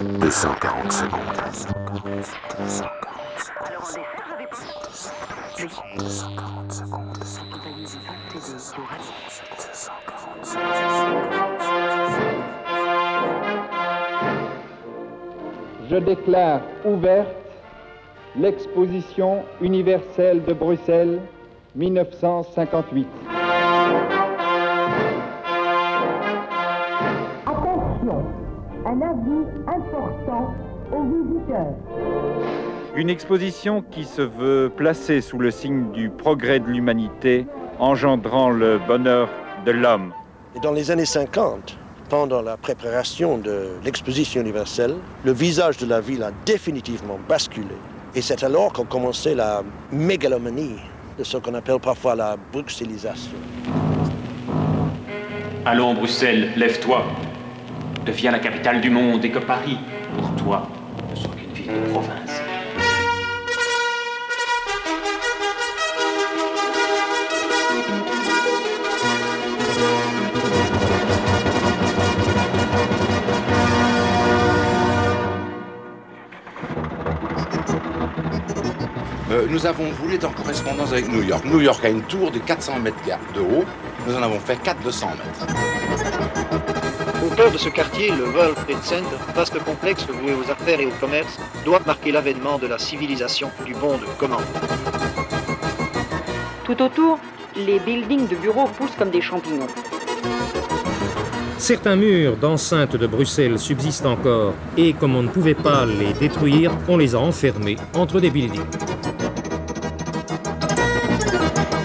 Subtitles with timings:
[0.00, 1.20] 240 secondes.
[15.90, 17.28] Je déclare ouverte
[18.36, 21.20] l'exposition universelle de Bruxelles
[21.74, 23.39] 1958.
[29.66, 30.54] Important
[30.92, 31.74] aux visiteurs.
[32.96, 37.46] Une exposition qui se veut placer sous le signe du progrès de l'humanité,
[37.78, 39.28] engendrant le bonheur
[39.64, 40.12] de l'homme.
[40.56, 46.00] Et dans les années 50, pendant la préparation de l'exposition universelle, le visage de la
[46.00, 47.76] ville a définitivement basculé.
[48.16, 50.76] Et c'est alors qu'a commencé la mégalomanie
[51.16, 53.36] de ce qu'on appelle parfois la bruxellisation.
[55.64, 57.04] Allons, Bruxelles, lève-toi.
[58.10, 59.78] Deviens la capitale du monde et que Paris,
[60.18, 60.68] pour toi,
[61.08, 62.42] ne soit qu'une ville de province.
[79.30, 81.44] Euh, nous avons voulu être en correspondance avec New York.
[81.44, 82.96] New York a une tour de 400 mètres
[83.36, 83.64] de haut.
[84.04, 86.19] Nous en avons fait 4 de 100 mètres.
[87.22, 90.86] Au cœur de ce quartier, le World Trade Center, vaste complexe voué aux affaires et
[90.86, 94.40] au commerce, doit marquer l'avènement de la civilisation du bon de commande.
[96.64, 97.18] Tout autour,
[97.56, 99.66] les buildings de bureaux poussent comme des champignons.
[101.58, 106.72] Certains murs d'enceinte de Bruxelles subsistent encore et comme on ne pouvait pas les détruire,
[106.88, 108.64] on les a enfermés entre des buildings.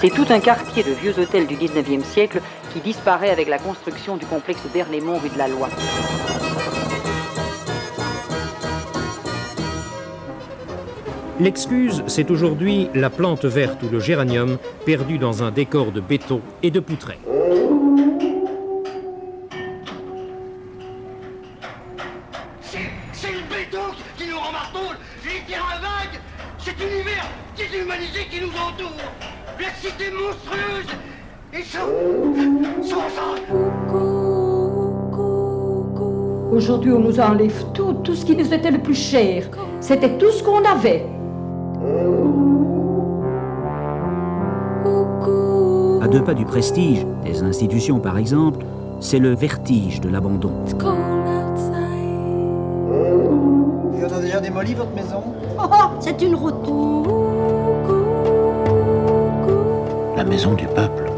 [0.00, 2.40] C'est tout un quartier de vieux hôtels du 19e siècle
[2.72, 5.68] qui disparaît avec la construction du complexe Berlaymont rue de la Loi.
[11.40, 16.42] L'excuse, c'est aujourd'hui la plante verte ou le géranium perdu dans un décor de béton
[16.62, 17.18] et de poutrelles.
[22.60, 23.82] C'est le béton
[24.16, 24.94] qui nous rend marteau,
[25.24, 26.20] les terrains vagues,
[26.58, 28.92] cet univers déshumanisé qui nous entoure,
[29.60, 30.86] la cité monstrueuse
[31.52, 31.78] et son,
[32.82, 32.96] son
[36.52, 39.44] Aujourd'hui, on nous enlève tout, tout ce qui nous était le plus cher.
[39.80, 41.06] C'était tout ce qu'on avait.
[46.02, 48.64] À deux pas du prestige des institutions, par exemple,
[49.00, 50.52] c'est le vertige de l'abandon.
[53.94, 55.22] Et on a déjà démoli votre maison?
[55.58, 55.66] Oh,
[56.00, 57.57] c'est une route.
[60.18, 61.12] La maison du peuple.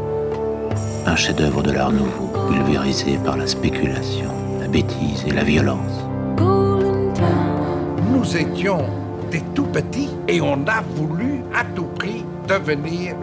[1.07, 4.29] Un chef-d'œuvre de l'art nouveau, pulvérisé par la spéculation,
[4.59, 6.05] la bêtise et la violence.
[8.11, 8.85] Nous étions
[9.31, 13.15] des tout petits et on a voulu à tout prix devenir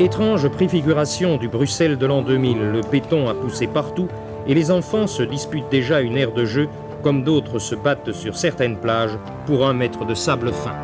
[0.00, 4.08] Étrange préfiguration du Bruxelles de l'an 2000, le béton a poussé partout
[4.46, 6.70] et les enfants se disputent déjà une aire de jeu
[7.06, 10.74] comme d'autres se battent sur certaines plages pour un mètre de sable fin.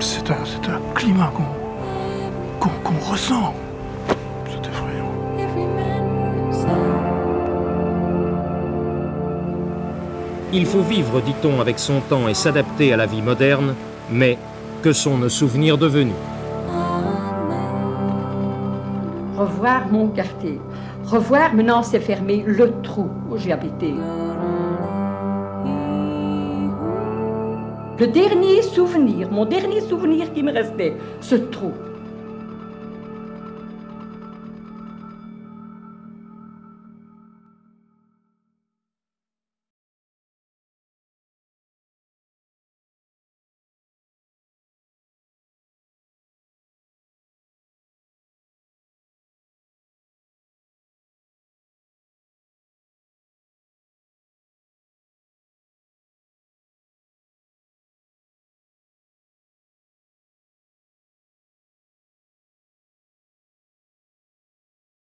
[0.00, 1.44] C'est un, c'est un climat qu'on,
[2.58, 3.54] qu'on, qu'on ressent.
[4.50, 5.12] C'est effrayant.
[10.52, 13.76] Il faut vivre, dit-on, avec son temps et s'adapter à la vie moderne,
[14.10, 14.36] mais
[14.82, 16.16] que sont nos souvenirs devenus?
[19.38, 20.60] Revoir mon quartier.
[21.04, 23.94] Revoir, maintenant c'est fermé, le trou où j'ai habité.
[28.00, 31.72] Le dernier souvenir, mon dernier souvenir qui me restait, ce trou.